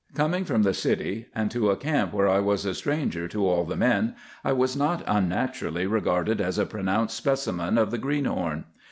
[0.15, 3.65] Coming from the city, and to a camp where I was a stranger to all
[3.65, 8.63] the men, I was not unnaturally regarded as a pronounced specimen of the greenhorn.